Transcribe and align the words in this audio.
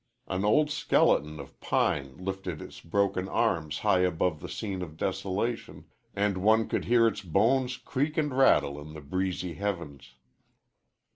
An 0.25 0.43
old 0.43 0.71
skeleton 0.71 1.39
of 1.39 1.59
pine 1.59 2.17
lifted 2.17 2.59
its 2.59 2.81
broken 2.81 3.29
arms 3.29 3.77
high 3.85 3.99
above 3.99 4.39
the 4.41 4.49
scene 4.49 4.81
of 4.81 4.97
desolation, 4.97 5.85
and 6.15 6.39
one 6.39 6.67
could 6.67 6.85
hear 6.85 7.07
its 7.07 7.21
bones 7.21 7.77
creak 7.77 8.17
and 8.17 8.35
rattle 8.35 8.81
in 8.81 8.93
the 8.93 9.01
breezy 9.01 9.53
heavens. 9.53 10.15